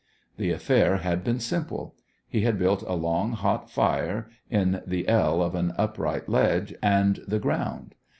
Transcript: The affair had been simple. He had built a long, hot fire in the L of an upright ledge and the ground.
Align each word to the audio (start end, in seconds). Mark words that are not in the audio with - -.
The 0.37 0.49
affair 0.49 0.97
had 0.97 1.23
been 1.23 1.39
simple. 1.39 1.93
He 2.27 2.41
had 2.41 2.57
built 2.57 2.81
a 2.87 2.95
long, 2.95 3.33
hot 3.33 3.69
fire 3.69 4.31
in 4.49 4.81
the 4.87 5.07
L 5.07 5.43
of 5.43 5.53
an 5.53 5.73
upright 5.77 6.27
ledge 6.27 6.73
and 6.81 7.17
the 7.27 7.37
ground. 7.37 7.93